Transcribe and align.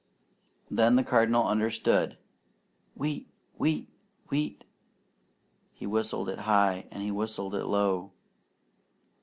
Then 0.71 0.95
the 0.95 1.03
Cardinal 1.03 1.47
understood. 1.47 2.17
"Wheat! 2.95 3.29
Wheat! 3.59 3.87
Wheat!" 4.29 4.63
He 5.73 5.85
whistled 5.85 6.27
it 6.27 6.39
high, 6.39 6.87
and 6.89 7.03
he 7.03 7.11
whistled 7.11 7.53
it 7.53 7.65
low. 7.65 8.11